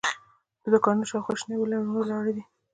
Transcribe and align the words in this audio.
د 0.63 0.65
دوکانونو 0.73 1.09
شاوخوا 1.09 1.33
شنې 1.39 1.55
ونې 1.57 1.77
ولاړې 1.89 2.31
دي. 2.37 2.43